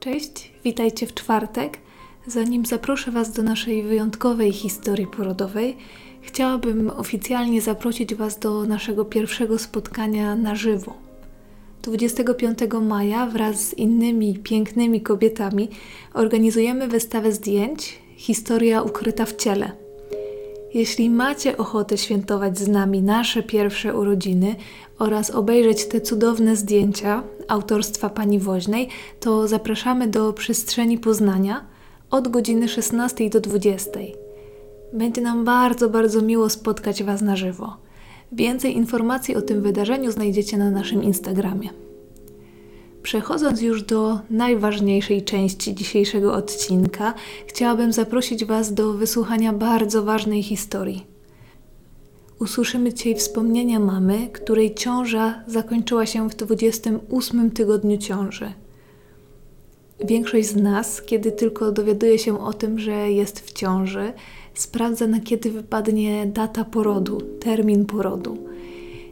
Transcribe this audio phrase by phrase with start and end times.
[0.00, 1.78] Cześć, witajcie w czwartek.
[2.26, 5.76] Zanim zaproszę Was do naszej wyjątkowej historii porodowej,
[6.20, 10.94] chciałabym oficjalnie zaprosić Was do naszego pierwszego spotkania na żywo.
[11.82, 15.68] 25 maja wraz z innymi pięknymi kobietami
[16.14, 19.72] organizujemy wystawę zdjęć Historia ukryta w ciele.
[20.74, 24.56] Jeśli macie ochotę świętować z nami nasze pierwsze urodziny
[24.98, 28.88] oraz obejrzeć te cudowne zdjęcia autorstwa pani Woźnej,
[29.20, 31.64] to zapraszamy do przestrzeni Poznania
[32.10, 33.90] od godziny 16 do 20.
[34.92, 37.76] Będzie nam bardzo, bardzo miło spotkać Was na żywo.
[38.32, 41.70] Więcej informacji o tym wydarzeniu znajdziecie na naszym Instagramie.
[43.02, 47.14] Przechodząc już do najważniejszej części dzisiejszego odcinka,
[47.46, 51.06] chciałabym zaprosić Was do wysłuchania bardzo ważnej historii.
[52.40, 58.52] Usłyszymy dzisiaj wspomnienia mamy, której ciąża zakończyła się w 28 tygodniu ciąży.
[60.04, 64.12] Większość z nas, kiedy tylko dowiaduje się o tym, że jest w ciąży,
[64.54, 68.49] sprawdza na kiedy wypadnie data porodu, termin porodu.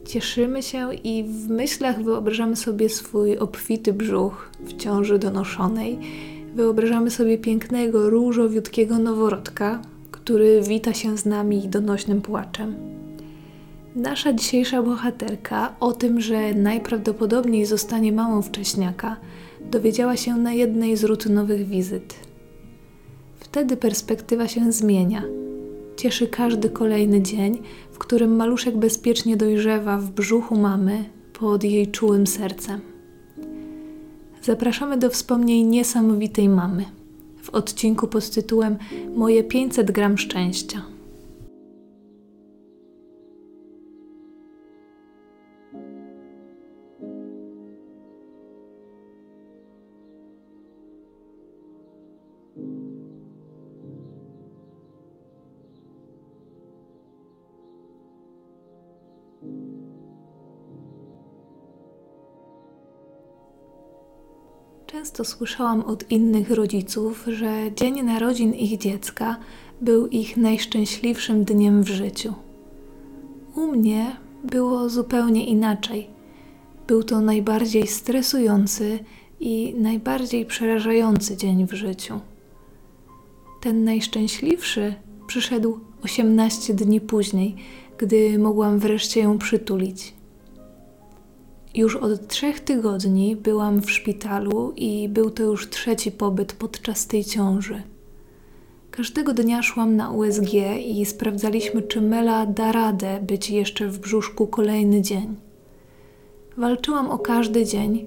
[0.08, 5.98] Cieszymy się i w myślach wyobrażamy sobie swój obfity brzuch w ciąży donoszonej.
[6.54, 12.74] Wyobrażamy sobie pięknego, różowiutkiego noworodka, który wita się z nami donośnym płaczem.
[13.96, 19.16] Nasza dzisiejsza bohaterka o tym, że najprawdopodobniej zostanie mamą wcześniaka,
[19.70, 22.14] dowiedziała się na jednej z rutynowych wizyt.
[23.40, 25.22] Wtedy perspektywa się zmienia.
[25.96, 27.58] Cieszy każdy kolejny dzień,
[27.98, 32.80] w którym maluszek bezpiecznie dojrzewa w brzuchu mamy pod jej czułym sercem.
[34.42, 36.84] Zapraszamy do wspomnień niesamowitej mamy
[37.42, 38.76] w odcinku pod tytułem
[39.16, 40.82] Moje 500 gram szczęścia.
[65.08, 69.36] Często słyszałam od innych rodziców, że dzień narodzin ich dziecka
[69.80, 72.34] był ich najszczęśliwszym dniem w życiu.
[73.54, 76.06] U mnie było zupełnie inaczej.
[76.86, 78.98] Był to najbardziej stresujący
[79.40, 82.20] i najbardziej przerażający dzień w życiu.
[83.60, 84.94] Ten najszczęśliwszy
[85.26, 87.56] przyszedł 18 dni później,
[87.98, 90.17] gdy mogłam wreszcie ją przytulić.
[91.78, 97.24] Już od trzech tygodni byłam w szpitalu i był to już trzeci pobyt podczas tej
[97.24, 97.82] ciąży.
[98.90, 100.52] Każdego dnia szłam na USG
[100.86, 105.36] i sprawdzaliśmy, czy Mela da radę być jeszcze w brzuszku kolejny dzień.
[106.56, 108.06] Walczyłam o każdy dzień,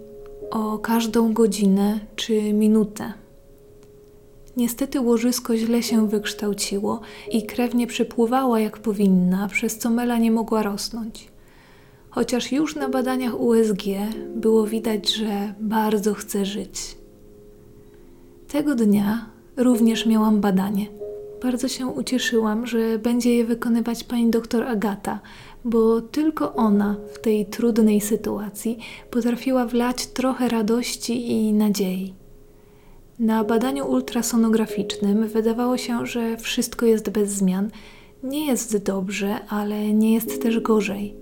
[0.50, 3.14] o każdą godzinę czy minutę.
[4.58, 7.02] Niestety łożysko źle się wykształciło
[7.32, 11.31] i krew nie przepływała jak powinna, przez co Mela nie mogła rosnąć
[12.12, 13.84] chociaż już na badaniach USG
[14.36, 16.98] było widać, że bardzo chce żyć.
[18.48, 19.26] Tego dnia
[19.58, 20.86] również miałam badanie.
[21.42, 25.20] Bardzo się ucieszyłam, że będzie je wykonywać pani doktor Agata,
[25.66, 28.80] bo tylko ona w tej trudnej sytuacji
[29.12, 32.14] potrafiła wlać trochę radości i nadziei.
[33.20, 37.70] Na badaniu ultrasonograficznym wydawało się, że wszystko jest bez zmian.
[38.24, 41.21] Nie jest dobrze, ale nie jest też gorzej.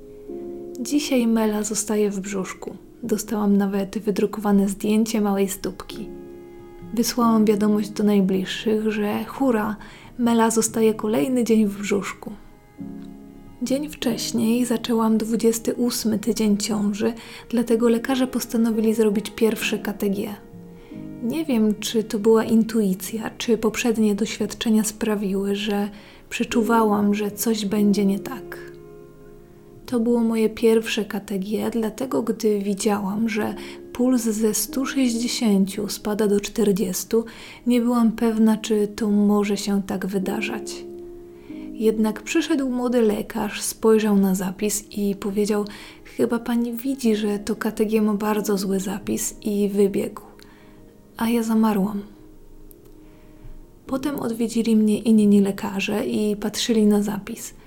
[0.82, 2.76] Dzisiaj Mela zostaje w brzuszku.
[3.04, 6.10] Dostałam nawet wydrukowane zdjęcie małej stópki.
[6.94, 9.76] Wysłałam wiadomość do najbliższych, że hura,
[10.18, 12.32] Mela zostaje kolejny dzień w brzuszku.
[13.62, 17.14] Dzień wcześniej zaczęłam 28 tydzień ciąży,
[17.50, 20.36] dlatego lekarze postanowili zrobić pierwsze KTG.
[21.24, 25.90] Nie wiem, czy to była intuicja, czy poprzednie doświadczenia sprawiły, że
[26.30, 28.69] przeczuwałam, że coś będzie nie tak.
[29.90, 33.56] To było moje pierwsze KTG, dlatego gdy widziałam, że
[33.94, 37.08] puls ze 160 spada do 40,
[37.68, 40.86] nie byłam pewna, czy to może się tak wydarzać.
[41.74, 45.66] Jednak przyszedł młody lekarz, spojrzał na zapis i powiedział:
[46.04, 50.22] Chyba pani widzi, że to KTG ma bardzo zły zapis i wybiegł.
[51.18, 52.02] A ja zamarłam.
[53.88, 57.59] Potem odwiedzili mnie inni lekarze i patrzyli na zapis.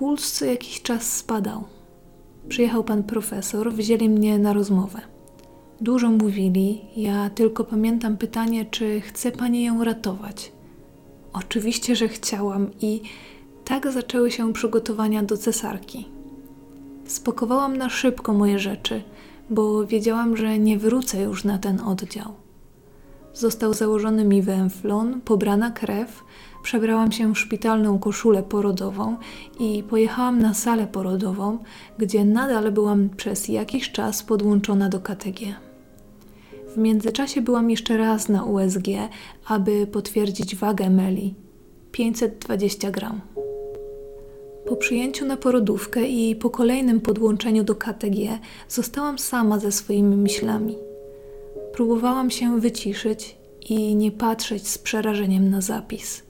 [0.00, 1.64] Puls co jakiś czas spadał.
[2.48, 5.00] Przyjechał pan profesor, wzięli mnie na rozmowę.
[5.80, 10.52] Dużo mówili, ja tylko pamiętam pytanie, czy chce pani ją ratować.
[11.32, 13.02] Oczywiście, że chciałam i
[13.64, 16.08] tak zaczęły się przygotowania do cesarki.
[17.06, 19.02] Spakowałam na szybko moje rzeczy,
[19.50, 22.34] bo wiedziałam, że nie wrócę już na ten oddział.
[23.34, 26.24] Został założony mi węflon, pobrana krew,
[26.62, 29.16] przebrałam się w szpitalną koszulę porodową
[29.60, 31.58] i pojechałam na salę porodową,
[31.98, 35.54] gdzie nadal byłam przez jakiś czas podłączona do KTG.
[36.74, 38.86] W międzyczasie byłam jeszcze raz na USG,
[39.46, 41.34] aby potwierdzić wagę Meli
[41.92, 43.20] 520 gram.
[44.66, 50.76] Po przyjęciu na porodówkę i po kolejnym podłączeniu do KTG zostałam sama ze swoimi myślami.
[51.72, 53.36] Próbowałam się wyciszyć
[53.68, 56.29] i nie patrzeć z przerażeniem na zapis.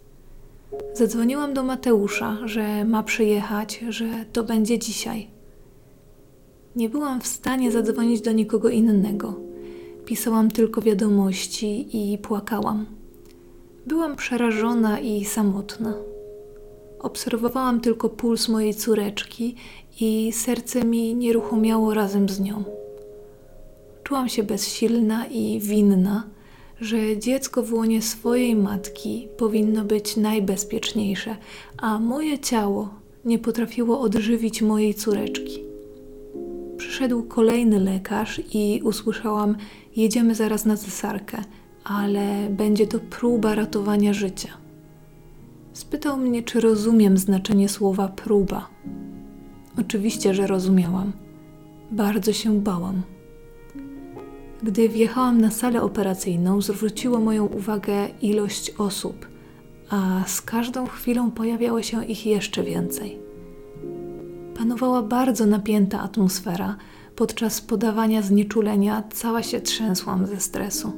[0.94, 5.26] Zadzwoniłam do Mateusza, że ma przyjechać, że to będzie dzisiaj.
[6.76, 9.34] Nie byłam w stanie zadzwonić do nikogo innego.
[10.04, 12.86] Pisałam tylko wiadomości i płakałam.
[13.86, 15.94] Byłam przerażona i samotna.
[16.98, 19.54] Obserwowałam tylko puls mojej córeczki
[20.00, 22.64] i serce mi nieruchomiało razem z nią.
[24.02, 26.24] Czułam się bezsilna i winna,
[26.80, 31.36] że dziecko w łonie swojej matki powinno być najbezpieczniejsze,
[31.76, 32.88] a moje ciało
[33.24, 35.64] nie potrafiło odżywić mojej córeczki.
[36.76, 39.56] Przyszedł kolejny lekarz i usłyszałam:
[39.96, 41.44] Jedziemy zaraz na cesarkę,
[41.84, 44.48] ale będzie to próba ratowania życia.
[45.72, 48.68] Spytał mnie, czy rozumiem znaczenie słowa próba.
[49.78, 51.12] Oczywiście, że rozumiałam.
[51.90, 53.02] Bardzo się bałam.
[54.62, 59.26] Gdy wjechałam na salę operacyjną, zwróciło moją uwagę ilość osób,
[59.90, 63.18] a z każdą chwilą pojawiało się ich jeszcze więcej.
[64.58, 66.76] Panowała bardzo napięta atmosfera.
[67.16, 70.92] Podczas podawania znieczulenia cała się trzęsłam ze stresu.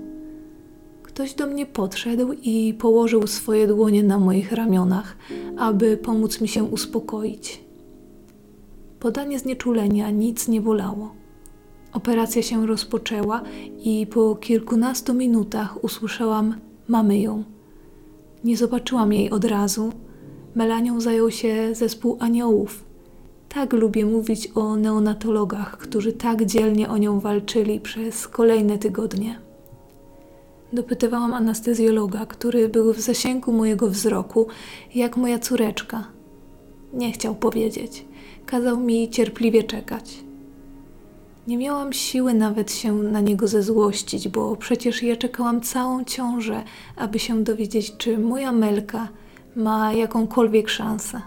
[1.03, 5.17] Ktoś do mnie podszedł i położył swoje dłonie na moich ramionach,
[5.59, 7.65] aby pomóc mi się uspokoić.
[9.01, 11.22] Podanie znieczulenia nic nie bolało.
[11.93, 13.43] Operacja się rozpoczęła
[13.85, 16.55] i po kilkunastu minutach usłyszałam:
[16.89, 17.45] Mamy ją.
[18.45, 19.93] Nie zobaczyłam jej od razu.
[20.55, 22.85] Melanią zajął się zespół aniołów.
[23.49, 29.39] Tak lubię mówić o neonatologach, którzy tak dzielnie o nią walczyli przez kolejne tygodnie.
[30.73, 34.47] Dopytywałam anestezjologa, który był w zasięgu mojego wzroku,
[34.95, 36.05] jak moja córeczka.
[36.93, 38.05] Nie chciał powiedzieć.
[38.47, 40.25] Kazał mi cierpliwie czekać.
[41.47, 46.63] Nie miałam siły nawet się na niego zezłościć, bo przecież ja czekałam całą ciążę,
[46.97, 49.09] aby się dowiedzieć, czy moja Melka
[49.57, 51.23] ma jakąkolwiek szansę.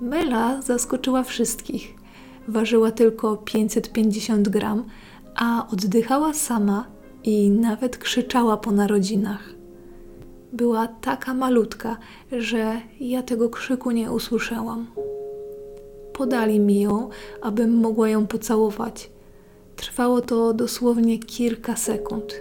[0.00, 1.94] Mela zaskoczyła wszystkich.
[2.48, 4.84] Ważyła tylko 550 gram,
[5.34, 6.84] a oddychała sama
[7.24, 9.54] i nawet krzyczała po narodzinach.
[10.52, 11.96] Była taka malutka,
[12.32, 14.86] że ja tego krzyku nie usłyszałam.
[16.16, 17.08] Podali mi ją,
[17.42, 19.10] abym mogła ją pocałować.
[19.76, 22.34] Trwało to dosłownie kilka sekund.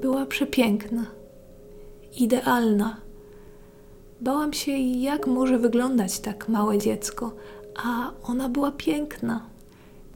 [0.00, 1.06] Była przepiękna,
[2.18, 2.96] idealna.
[4.20, 7.32] Bałam się, jak może wyglądać tak małe dziecko,
[7.84, 9.46] a ona była piękna.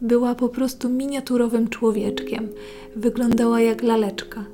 [0.01, 2.49] Była po prostu miniaturowym człowieczkiem.
[2.97, 4.45] Wyglądała jak laleczka.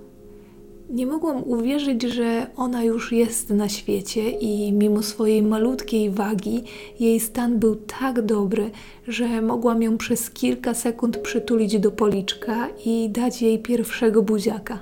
[0.93, 6.65] Nie mogłam uwierzyć, że ona już jest na świecie i mimo swojej malutkiej wagi,
[7.01, 8.71] jej stan był tak dobry,
[9.09, 14.79] że mogłam ją przez kilka sekund przytulić do policzka i dać jej pierwszego buziaka.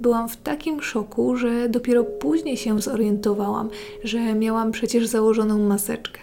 [0.00, 3.70] Byłam w takim szoku, że dopiero później się zorientowałam,
[4.04, 6.20] że miałam przecież założoną maseczkę.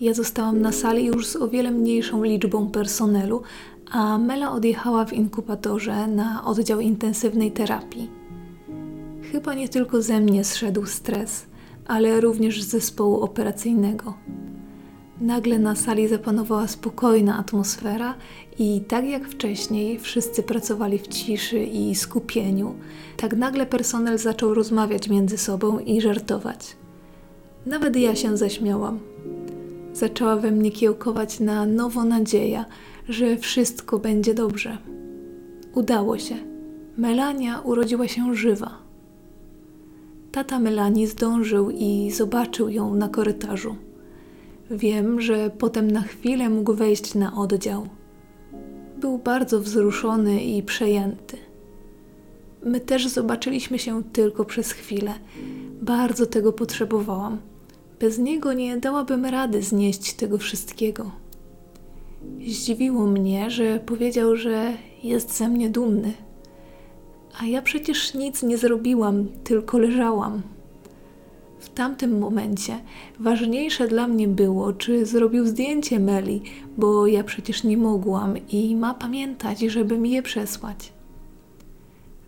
[0.00, 3.42] Ja zostałam na sali już z o wiele mniejszą liczbą personelu,
[3.90, 8.10] a Mela odjechała w inkubatorze na oddział intensywnej terapii.
[9.32, 11.46] Chyba nie tylko ze mnie zszedł stres,
[11.86, 14.14] ale również z zespołu operacyjnego.
[15.20, 18.14] Nagle na sali zapanowała spokojna atmosfera
[18.58, 22.74] i tak jak wcześniej wszyscy pracowali w ciszy i skupieniu,
[23.16, 26.76] tak nagle personel zaczął rozmawiać między sobą i żartować.
[27.66, 28.98] Nawet ja się zaśmiałam.
[29.92, 32.64] Zaczęła we mnie kiełkować na nowo nadzieja,
[33.08, 34.78] że wszystko będzie dobrze.
[35.74, 36.36] Udało się.
[36.96, 38.78] Melania urodziła się żywa.
[40.32, 43.76] Tata Melanii zdążył i zobaczył ją na korytarzu.
[44.70, 47.88] Wiem, że potem na chwilę mógł wejść na oddział.
[49.00, 51.36] Był bardzo wzruszony i przejęty.
[52.64, 55.14] My też zobaczyliśmy się tylko przez chwilę.
[55.82, 57.38] Bardzo tego potrzebowałam.
[58.00, 61.10] Bez niego nie dałabym rady znieść tego wszystkiego.
[62.46, 64.72] Zdziwiło mnie, że powiedział, że
[65.02, 66.12] jest ze mnie dumny.
[67.40, 70.42] A ja przecież nic nie zrobiłam, tylko leżałam.
[71.58, 72.78] W tamtym momencie
[73.18, 76.42] ważniejsze dla mnie było, czy zrobił zdjęcie Meli,
[76.76, 80.92] bo ja przecież nie mogłam i ma pamiętać, żeby mi je przesłać.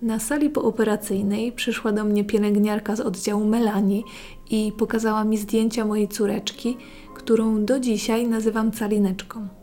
[0.02, 4.04] Na sali pooperacyjnej przyszła do mnie pielęgniarka z oddziału Melanii
[4.50, 6.76] i pokazała mi zdjęcia mojej córeczki,
[7.14, 9.59] którą do dzisiaj nazywam calineczką.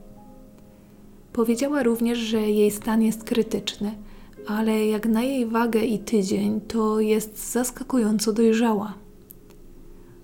[1.38, 3.91] Powiedziała również, że jej stan jest krytyczny,
[4.48, 8.94] ale jak na jej wagę i tydzień, to jest zaskakująco dojrzała.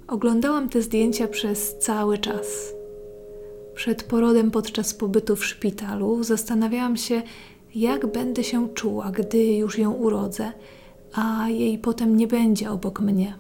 [0.08, 2.74] Oglądałam te zdjęcia przez cały czas.
[3.75, 7.22] Przed porodem podczas pobytu w szpitalu zastanawiałam się,
[7.75, 10.51] jak będę się czuła, gdy już ją urodzę,
[11.13, 13.36] a jej potem nie będzie obok mnie.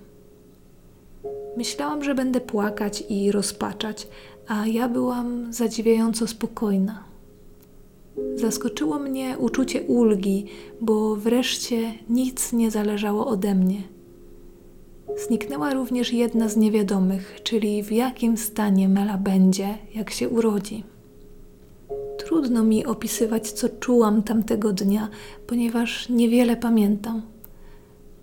[1.57, 4.07] Myślałam, że będę płakać i rozpaczać,
[4.47, 7.12] a ja byłam zadziwiająco spokojna.
[8.35, 10.45] Zaskoczyło mnie uczucie ulgi,
[10.81, 13.81] bo wreszcie nic nie zależało ode mnie.
[15.27, 20.83] Zniknęła również jedna z niewiadomych, czyli w jakim stanie Mela będzie, jak się urodzi.
[22.17, 25.09] Trudno mi opisywać, co czułam tamtego dnia,
[25.47, 27.21] ponieważ niewiele pamiętam.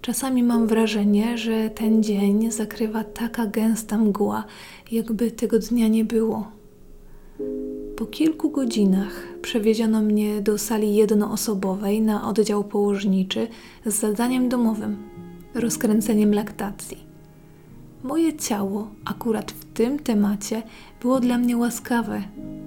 [0.00, 4.44] Czasami mam wrażenie, że ten dzień zakrywa taka gęsta mgła,
[4.92, 6.59] jakby tego dnia nie było.
[8.00, 13.48] Po kilku godzinach przewieziono mnie do sali jednoosobowej na oddział położniczy
[13.86, 14.96] z zadaniem domowym
[15.54, 16.98] rozkręceniem laktacji.
[18.02, 20.62] Moje ciało, akurat w tym temacie,
[21.00, 22.22] było dla mnie łaskawe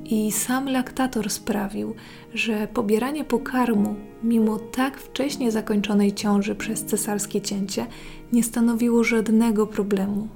[0.05, 1.93] i sam laktator sprawił,
[2.33, 7.85] że pobieranie pokarmu, mimo tak wcześnie zakończonej ciąży przez cesarskie cięcie,
[8.33, 10.27] nie stanowiło żadnego problemu.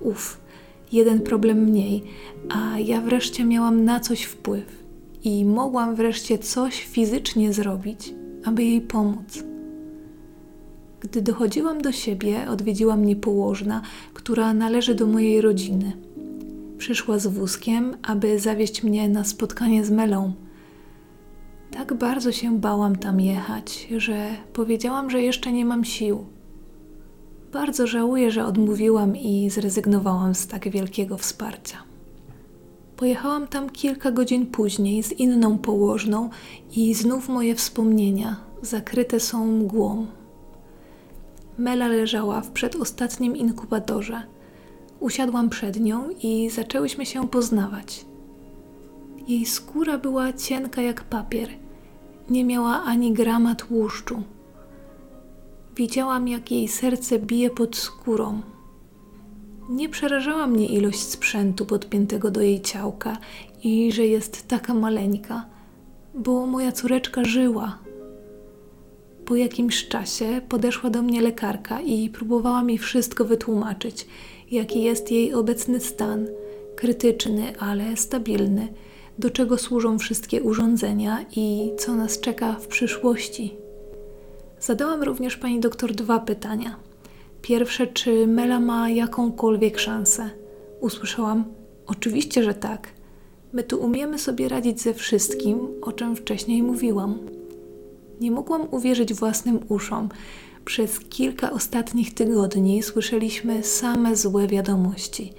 [0.00, 0.40] Uf,
[0.92, 2.02] jeden problem mniej,
[2.48, 4.84] a ja wreszcie miałam na coś wpływ
[5.24, 9.44] i mogłam wreszcie coś fizycznie zrobić, aby jej pomóc.
[11.00, 13.82] Gdy dochodziłam do siebie, odwiedziła mnie położna,
[14.14, 15.92] która należy do mojej rodziny.
[16.78, 20.32] Przyszła z wózkiem, aby zawieźć mnie na spotkanie z Melą.
[21.70, 26.24] Tak bardzo się bałam tam jechać, że powiedziałam, że jeszcze nie mam sił.
[27.52, 31.78] Bardzo żałuję, że odmówiłam i zrezygnowałam z tak wielkiego wsparcia.
[32.96, 36.30] Pojechałam tam kilka godzin później z inną położną
[36.76, 40.06] i znów moje wspomnienia zakryte są mgłą.
[41.58, 44.22] Mela leżała w przedostatnim inkubatorze.
[45.00, 48.06] Usiadłam przed nią i zaczęłyśmy się poznawać.
[49.28, 51.48] Jej skóra była cienka jak papier.
[52.30, 54.22] Nie miała ani grama tłuszczu.
[55.76, 58.40] Widziałam, jak jej serce bije pod skórą.
[59.68, 63.18] Nie przerażała mnie ilość sprzętu podpiętego do jej ciałka
[63.64, 65.46] i że jest taka maleńka,
[66.14, 67.78] bo moja córeczka żyła,
[69.24, 74.06] po jakimś czasie podeszła do mnie lekarka i próbowała mi wszystko wytłumaczyć,
[74.50, 76.26] jaki jest jej obecny stan
[76.76, 78.68] krytyczny, ale stabilny,
[79.18, 83.61] do czego służą wszystkie urządzenia i co nas czeka w przyszłości.
[84.62, 86.76] Zadałam również pani doktor dwa pytania.
[87.42, 90.30] Pierwsze, czy Mela ma jakąkolwiek szansę?
[90.80, 91.44] Usłyszałam:
[91.86, 92.88] Oczywiście, że tak.
[93.52, 97.18] My tu umiemy sobie radzić ze wszystkim, o czym wcześniej mówiłam.
[98.20, 100.08] Nie mogłam uwierzyć własnym uszom.
[100.64, 105.32] Przez kilka ostatnich tygodni słyszeliśmy same złe wiadomości.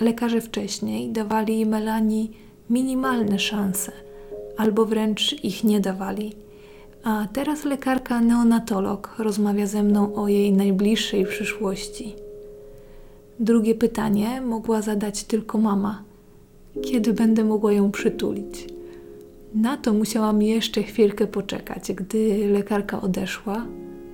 [0.00, 2.30] Lekarze wcześniej dawali Melanii
[2.70, 3.92] minimalne szanse,
[4.56, 6.43] albo wręcz ich nie dawali.
[7.04, 12.14] A teraz lekarka neonatolog rozmawia ze mną o jej najbliższej przyszłości.
[13.40, 16.02] Drugie pytanie mogła zadać tylko mama:
[16.82, 18.66] kiedy będę mogła ją przytulić?
[19.54, 21.92] Na to musiałam jeszcze chwilkę poczekać.
[21.92, 23.66] Gdy lekarka odeszła,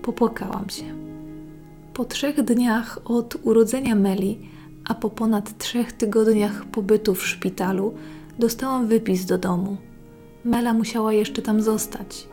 [0.03, 0.85] popłakałam się.
[1.95, 4.39] Po trzech dniach od urodzenia Meli,
[4.85, 7.95] a po ponad trzech tygodniach pobytu w szpitalu,
[8.39, 9.77] dostałam wypis do domu.
[10.45, 12.29] Mela musiała jeszcze tam zostać.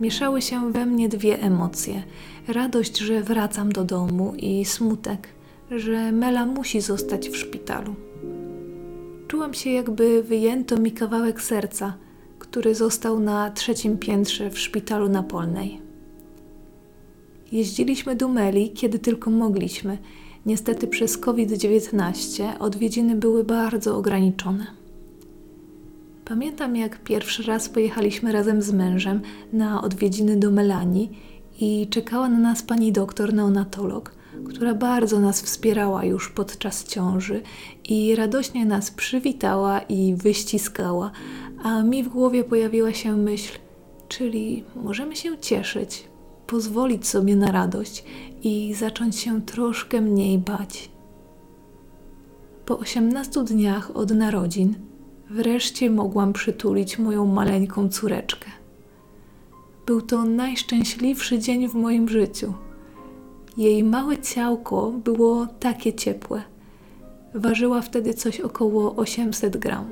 [0.00, 2.02] Mieszały się we mnie dwie emocje:
[2.48, 5.28] radość, że wracam do domu, i smutek,
[5.70, 7.94] że Mela musi zostać w szpitalu.
[9.28, 11.94] Czułam się, jakby wyjęto mi kawałek serca
[12.38, 15.80] który został na trzecim piętrze w szpitalu na Polnej.
[17.52, 19.98] Jeździliśmy do Meli, kiedy tylko mogliśmy.
[20.46, 24.66] Niestety przez COVID-19 odwiedziny były bardzo ograniczone.
[26.28, 29.20] Pamiętam, jak pierwszy raz pojechaliśmy razem z mężem
[29.52, 31.18] na odwiedziny do Melanii
[31.60, 34.12] i czekała na nas pani doktor neonatolog,
[34.48, 37.42] która bardzo nas wspierała już podczas ciąży
[37.88, 41.10] i radośnie nas przywitała i wyściskała,
[41.62, 43.58] a mi w głowie pojawiła się myśl,
[44.08, 46.08] czyli możemy się cieszyć,
[46.46, 48.04] pozwolić sobie na radość
[48.42, 50.90] i zacząć się troszkę mniej bać.
[52.66, 54.87] Po 18 dniach od narodzin
[55.30, 58.50] wreszcie mogłam przytulić moją maleńką córeczkę.
[59.86, 62.52] Był to najszczęśliwszy dzień w moim życiu.
[63.56, 66.42] Jej małe ciałko było takie ciepłe.
[67.34, 69.90] Ważyła wtedy coś około 800 gram.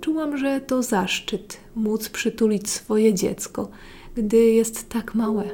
[0.00, 3.68] Czułam, że to zaszczyt móc przytulić swoje dziecko,
[4.14, 5.44] gdy jest tak małe.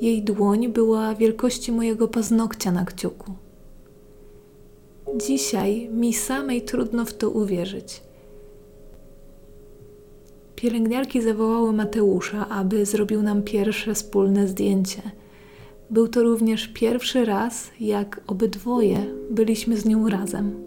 [0.00, 3.32] Jej dłoń była wielkości mojego paznokcia na kciuku.
[5.16, 8.02] Dzisiaj mi samej trudno w to uwierzyć.
[10.56, 15.02] Pielęgniarki zawołały Mateusza, aby zrobił nam pierwsze wspólne zdjęcie.
[15.90, 20.64] Był to również pierwszy raz, jak obydwoje byliśmy z nią razem.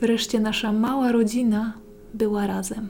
[0.00, 1.72] Wreszcie nasza mała rodzina
[2.14, 2.88] była razem.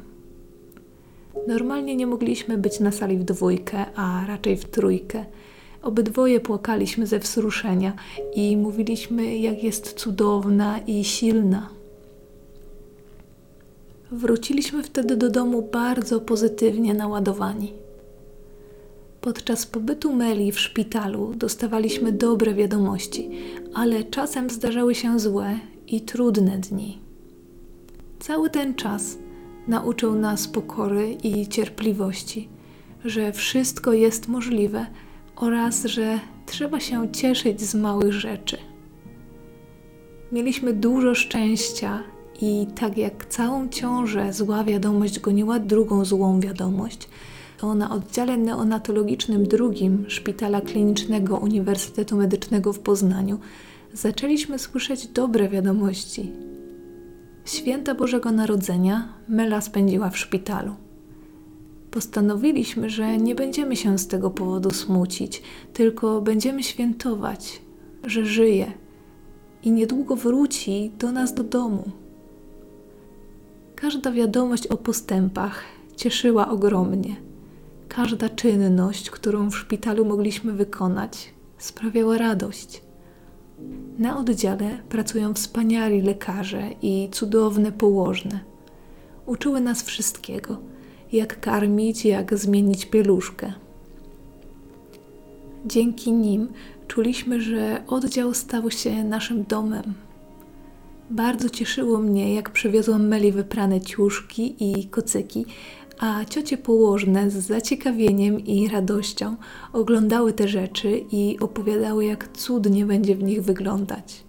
[1.49, 5.25] Normalnie nie mogliśmy być na sali w dwójkę, a raczej w trójkę.
[5.83, 7.93] Obydwoje płakaliśmy ze wzruszenia
[8.35, 11.69] i mówiliśmy, jak jest cudowna i silna.
[14.11, 17.73] Wróciliśmy wtedy do domu bardzo pozytywnie naładowani.
[19.21, 23.31] Podczas pobytu Meli w szpitalu dostawaliśmy dobre wiadomości,
[23.75, 26.99] ale czasem zdarzały się złe i trudne dni.
[28.19, 29.19] Cały ten czas
[29.69, 32.49] nauczył nas pokory i cierpliwości,
[33.05, 34.87] że wszystko jest możliwe
[35.41, 38.57] oraz że trzeba się cieszyć z małych rzeczy.
[40.33, 42.03] Mieliśmy dużo szczęścia
[42.41, 47.09] i tak jak całą ciążę zła wiadomość goniła drugą złą wiadomość,
[47.59, 53.39] to na oddziale neonatologicznym drugim Szpitala Klinicznego Uniwersytetu Medycznego w Poznaniu
[53.93, 56.33] zaczęliśmy słyszeć dobre wiadomości.
[57.45, 60.90] Święta Bożego Narodzenia Mela spędziła w szpitalu.
[61.91, 67.63] Postanowiliśmy, że nie będziemy się z tego powodu smucić, tylko będziemy świętować,
[68.05, 68.73] że żyje
[69.63, 71.91] i niedługo wróci do nas do domu.
[73.77, 75.63] Każda wiadomość o postępach
[75.97, 77.17] cieszyła ogromnie.
[77.89, 82.83] Każda czynność, którą w szpitalu mogliśmy wykonać, sprawiała radość.
[83.99, 88.41] Na oddziale pracują wspaniali lekarze i cudowne położne.
[89.27, 90.57] Uczyły nas wszystkiego:
[91.13, 93.53] jak karmić, jak zmienić pieluszkę.
[95.67, 96.49] Dzięki nim
[96.89, 99.95] czuliśmy, że oddział stał się naszym domem.
[101.11, 105.47] Bardzo cieszyło mnie, jak przywiozłam Meli wyprane ciuszki i kocyki,
[105.99, 109.37] a ciocie położne z zaciekawieniem i radością
[109.73, 114.25] oglądały te rzeczy i opowiadały, jak cudnie będzie w nich wyglądać.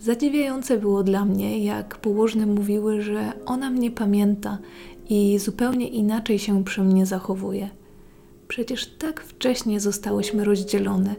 [0.00, 4.58] Zadziwiające było dla mnie, jak położne mówiły, że ona mnie pamięta
[5.10, 7.70] i zupełnie inaczej się przy mnie zachowuje.
[8.48, 11.14] Przecież tak wcześnie zostałyśmy rozdzielone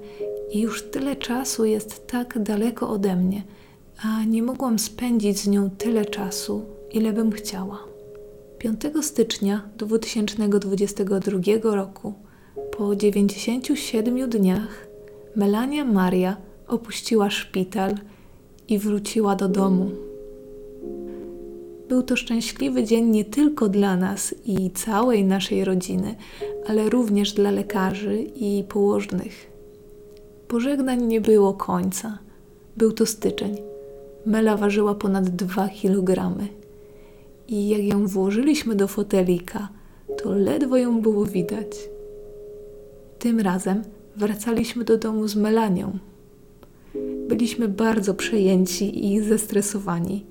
[0.52, 3.44] i już tyle czasu jest tak daleko ode mnie,
[4.04, 7.80] a nie mogłam spędzić z nią tyle czasu, ile bym chciała.
[8.58, 12.14] 5 stycznia 2022 roku,
[12.78, 14.88] po 97 dniach,
[15.36, 17.96] Melania Maria opuściła szpital
[18.68, 20.11] i wróciła do domu.
[21.92, 26.16] Był to szczęśliwy dzień nie tylko dla nas i całej naszej rodziny,
[26.68, 29.52] ale również dla lekarzy i położnych.
[30.48, 32.18] Pożegnań nie było końca.
[32.78, 33.56] Był to styczeń.
[34.26, 36.48] Mela ważyła ponad 2 kilogramy
[37.48, 39.70] i jak ją włożyliśmy do fotelika,
[40.24, 41.90] to ledwo ją było widać.
[43.20, 43.82] Tym razem
[44.16, 45.98] wracaliśmy do domu z Melanią.
[47.28, 50.31] Byliśmy bardzo przejęci i zestresowani.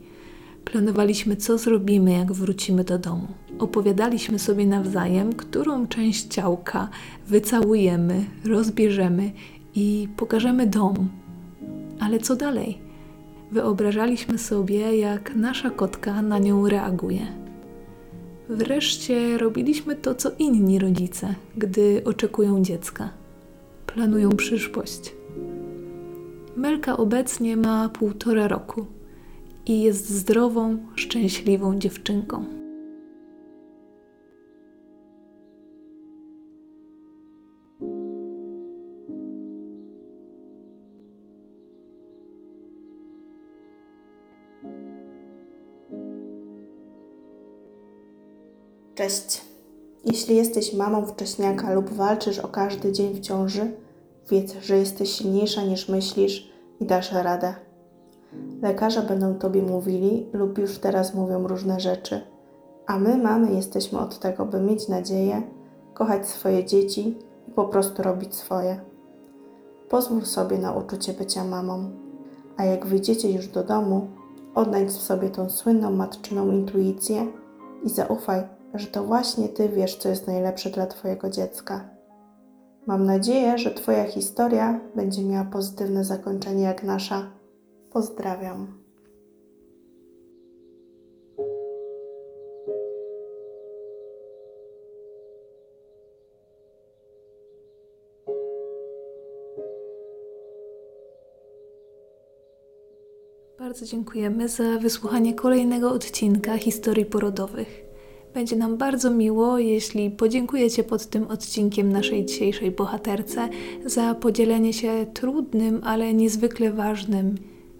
[0.65, 3.27] Planowaliśmy, co zrobimy, jak wrócimy do domu.
[3.59, 6.89] Opowiadaliśmy sobie nawzajem, którą część ciałka
[7.29, 9.33] wycałujemy, rozbierzemy
[9.75, 11.09] i pokażemy dom.
[12.01, 12.79] Ale co dalej?
[13.53, 17.27] Wyobrażaliśmy sobie, jak nasza kotka na nią reaguje.
[18.49, 23.11] Wreszcie robiliśmy to, co inni rodzice, gdy oczekują dziecka.
[23.87, 25.15] Planują przyszłość.
[26.57, 28.87] Melka obecnie ma półtora roku
[29.71, 32.45] i jest zdrową, szczęśliwą dziewczynką.
[48.95, 49.41] Cześć.
[50.05, 53.73] Jeśli jesteś mamą wcześniaka lub walczysz o każdy dzień w ciąży,
[54.31, 57.70] wiedz, że jesteś silniejsza niż myślisz i dasz radę.
[58.63, 62.21] Lekarze będą Tobie mówili lub już teraz mówią różne rzeczy,
[62.87, 65.43] a my, mamy, jesteśmy od tego, by mieć nadzieję,
[65.95, 67.19] kochać swoje dzieci
[67.49, 68.81] i po prostu robić swoje.
[69.89, 71.91] Pozwól sobie na uczucie bycia mamą,
[72.57, 74.09] a jak wyjdziecie już do domu,
[74.55, 77.27] odnajdź w sobie tą słynną matczyną intuicję
[77.83, 78.43] i zaufaj,
[78.75, 81.91] że to właśnie Ty wiesz, co jest najlepsze dla Twojego dziecka.
[82.87, 87.40] Mam nadzieję, że Twoja historia będzie miała pozytywne zakończenie jak nasza.
[87.91, 88.81] Pozdrawiam.
[103.59, 107.85] Bardzo dziękujemy za wysłuchanie kolejnego odcinka historii porodowych.
[108.35, 113.49] Będzie nam bardzo miło, jeśli podziękujecie pod tym odcinkiem naszej dzisiejszej bohaterce
[113.87, 117.35] za podzielenie się trudnym, ale niezwykle ważnym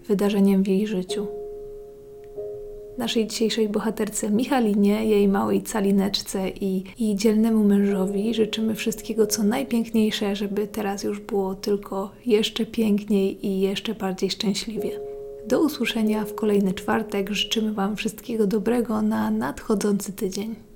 [0.07, 1.27] wydarzeniem w jej życiu.
[2.97, 10.35] Naszej dzisiejszej bohaterce Michalinie, jej małej calineczce i, i dzielnemu mężowi życzymy wszystkiego co najpiękniejsze,
[10.35, 14.99] żeby teraz już było tylko jeszcze piękniej i jeszcze bardziej szczęśliwie.
[15.47, 17.29] Do usłyszenia w kolejny czwartek.
[17.29, 20.70] Życzymy Wam wszystkiego dobrego na nadchodzący tydzień.